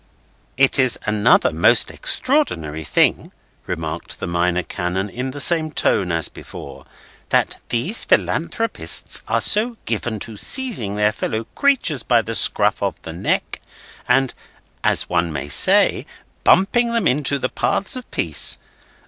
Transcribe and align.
'""And 0.57 0.65
it 0.65 0.79
is 0.79 0.97
another 1.05 1.51
most 1.53 1.91
extraordinary 1.91 2.83
thing," 2.83 3.31
remarked 3.67 4.19
the 4.19 4.25
Minor 4.25 4.63
Canon 4.63 5.11
in 5.11 5.29
the 5.29 5.39
same 5.39 5.71
tone 5.71 6.11
as 6.11 6.27
before, 6.27 6.85
"that 7.29 7.57
these 7.69 8.03
philanthropists 8.05 9.21
are 9.27 9.39
so 9.39 9.77
given 9.85 10.17
to 10.21 10.37
seizing 10.37 10.95
their 10.95 11.11
fellow 11.11 11.43
creatures 11.53 12.01
by 12.01 12.23
the 12.23 12.33
scruff 12.33 12.81
of 12.81 12.99
the 13.03 13.13
neck, 13.13 13.61
and 14.09 14.33
(as 14.83 15.07
one 15.07 15.31
may 15.31 15.47
say) 15.47 16.07
bumping 16.43 16.93
them 16.93 17.07
into 17.07 17.37
the 17.37 17.47
paths 17.49 17.95
of 17.95 18.09
peace. 18.09 18.57